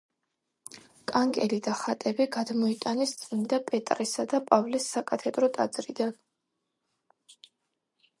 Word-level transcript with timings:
კანკელი 1.09 1.57
და 1.65 1.73
ხატები 1.81 2.25
გადმოიტანეს 2.35 3.13
წმინდა 3.19 3.59
პეტრესა 3.67 4.25
და 4.31 4.39
პავლეს 4.47 4.87
საკათედრო 4.95 5.51
ტაძრიდან. 5.59 6.17